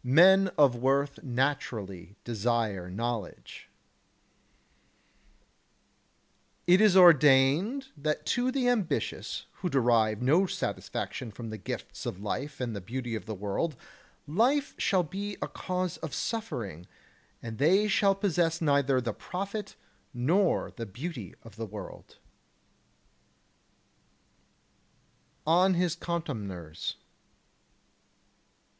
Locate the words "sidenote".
22.18-22.20